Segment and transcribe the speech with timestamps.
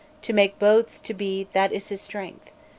[0.23, 2.51] To make boats to be that is his strength.